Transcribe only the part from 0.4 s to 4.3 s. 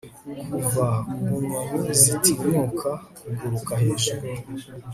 kuva ku nyoni zitinyuka kuguruka hejuru